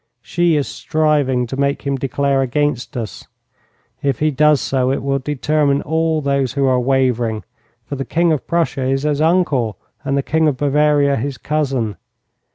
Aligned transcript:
She 0.23 0.55
is 0.55 0.67
striving 0.67 1.45
to 1.45 1.55
make 1.55 1.83
him 1.83 1.95
declare 1.95 2.41
against 2.41 2.97
us. 2.97 3.27
If 4.01 4.17
he 4.17 4.31
does 4.31 4.59
so, 4.59 4.89
it 4.91 5.03
will 5.03 5.19
determine 5.19 5.83
all 5.83 6.21
those 6.21 6.53
who 6.53 6.65
are 6.65 6.79
wavering, 6.79 7.43
for 7.85 7.95
the 7.95 8.03
King 8.03 8.31
of 8.33 8.47
Prussia 8.47 8.83
is 8.85 9.03
his 9.03 9.21
uncle 9.21 9.77
and 10.03 10.17
the 10.17 10.23
King 10.23 10.47
of 10.47 10.57
Bavaria 10.57 11.17
his 11.17 11.37
cousin. 11.37 11.97